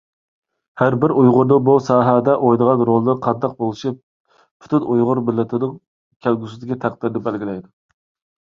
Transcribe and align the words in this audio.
ھەربىر 0.81 1.11
ئۇيغۇرنىڭ 1.23 1.59
بۇ 1.67 1.75
ساھەدە 1.87 2.33
ئوينىغان 2.47 2.81
رولىنىڭ 2.89 3.19
قانداق 3.27 3.53
بولۇشى 3.59 3.93
پۈتۈن 3.99 4.89
ئۇيغۇر 4.95 5.23
مىللىتىنىڭ 5.29 5.77
كەلگۈسىدىكى 6.27 6.81
تەقدىرىنى 6.87 7.23
بەلگىلەيدۇ. 7.31 7.71